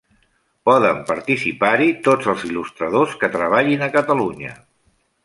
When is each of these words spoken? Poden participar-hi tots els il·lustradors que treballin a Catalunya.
Poden 0.69 1.01
participar-hi 1.09 1.89
tots 2.07 2.31
els 2.33 2.45
il·lustradors 2.47 3.13
que 3.25 3.29
treballin 3.37 3.85
a 3.89 3.91
Catalunya. 3.97 4.57